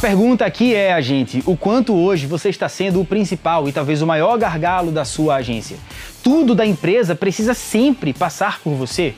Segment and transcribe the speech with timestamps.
[0.00, 4.06] pergunta aqui é, agente, o quanto hoje você está sendo o principal e talvez o
[4.06, 5.76] maior gargalo da sua agência?
[6.22, 9.14] Tudo da empresa precisa sempre passar por você?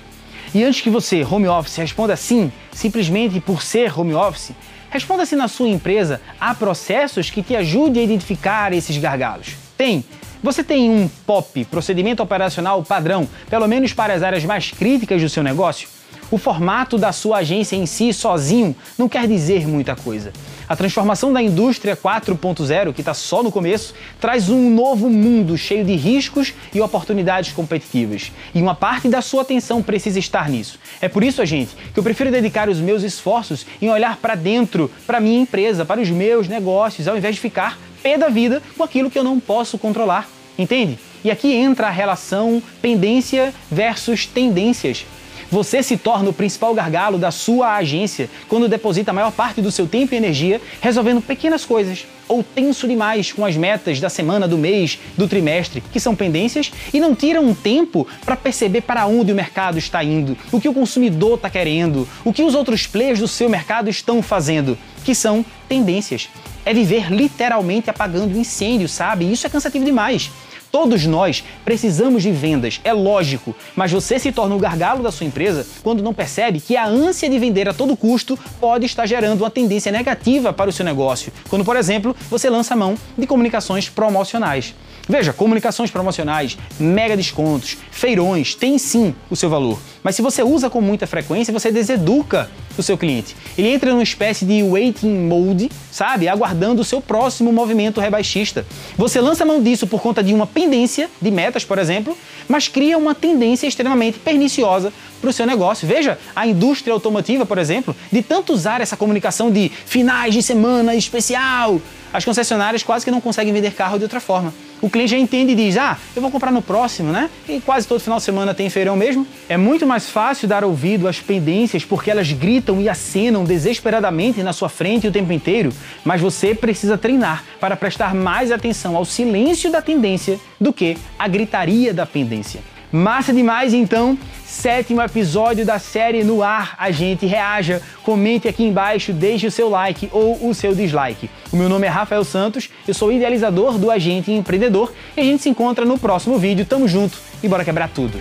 [0.53, 4.51] E antes que você, home office, responda sim, simplesmente por ser home office,
[4.91, 9.55] responda se na sua empresa há processos que te ajudem a identificar esses gargalos.
[9.79, 10.05] Tem.
[10.43, 15.29] Você tem um POP, procedimento operacional padrão, pelo menos para as áreas mais críticas do
[15.29, 15.89] seu negócio?
[16.33, 20.33] O formato da sua agência em si, sozinho, não quer dizer muita coisa.
[20.67, 25.85] A transformação da indústria 4.0, que está só no começo, traz um novo mundo cheio
[25.85, 28.33] de riscos e oportunidades competitivas.
[28.55, 30.79] E uma parte da sua atenção precisa estar nisso.
[31.03, 34.91] É por isso, gente, que eu prefiro dedicar os meus esforços em olhar para dentro,
[35.07, 38.83] para minha empresa, para os meus negócios, ao invés de ficar pé da vida com
[38.83, 40.27] aquilo que eu não posso controlar.
[40.59, 40.99] Entende?
[41.23, 45.05] E aqui entra a relação pendência versus tendências.
[45.53, 49.71] Você se torna o principal gargalo da sua agência quando deposita a maior parte do
[49.71, 54.49] seu tempo e energia resolvendo pequenas coisas, ou tenso demais com as metas da semana,
[54.49, 59.05] do mês, do trimestre, que são pendências, e não tira um tempo para perceber para
[59.05, 62.87] onde o mercado está indo, o que o consumidor está querendo, o que os outros
[62.87, 66.31] players do seu mercado estão fazendo, que são tendências.
[66.65, 69.31] É viver literalmente apagando incêndio, sabe?
[69.31, 70.31] Isso é cansativo demais.
[70.73, 75.27] Todos nós precisamos de vendas, é lógico, mas você se torna o gargalo da sua
[75.27, 79.43] empresa quando não percebe que a ânsia de vender a todo custo pode estar gerando
[79.43, 83.91] uma tendência negativa para o seu negócio, quando, por exemplo, você lança mão de comunicações
[83.91, 84.75] promocionais.
[85.07, 89.79] Veja, comunicações promocionais, mega descontos, feirões, tem sim o seu valor.
[90.03, 93.37] Mas se você usa com muita frequência, você deseduca o seu cliente.
[93.57, 96.29] Ele entra numa espécie de waiting mode, sabe?
[96.29, 98.67] Aguardando o seu próximo movimento rebaixista.
[98.97, 102.17] Você lança mão disso por conta de uma pendência de metas, por exemplo,
[102.49, 105.87] mas cria uma tendência extremamente perniciosa para o seu negócio.
[105.87, 110.95] Veja, a indústria automotiva, por exemplo, de tanto usar essa comunicação de finais de semana
[110.95, 111.81] especial,
[112.13, 114.53] as concessionárias quase que não conseguem vender carro de outra forma.
[114.81, 117.31] O cliente já entende e diz: Ah, eu vou comprar no próximo, né?
[117.49, 119.27] E quase todo final de semana tem feirão mesmo.
[119.49, 124.53] É muito mais fácil dar ouvido às pendências porque elas gritam e acenam desesperadamente na
[124.53, 125.73] sua frente o tempo inteiro,
[126.05, 131.29] mas você precisa treinar para prestar mais atenção ao silêncio da tendência do que à
[131.29, 132.61] gritaria da pendência.
[132.93, 134.19] Massa demais, então.
[134.53, 136.75] Sétimo episódio da série no ar.
[136.79, 141.31] A gente reaja, comente aqui embaixo, deixe o seu like ou o seu dislike.
[141.51, 145.43] O meu nome é Rafael Santos, eu sou idealizador do Agente Empreendedor e a gente
[145.43, 146.67] se encontra no próximo vídeo.
[146.67, 148.21] Tamo junto e bora quebrar tudo.